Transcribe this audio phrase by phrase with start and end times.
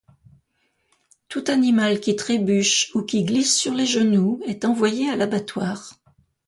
[1.29, 5.93] Tout animal qui trébuche ou qui glisse sur les genoux est envoyé à l'abattoir.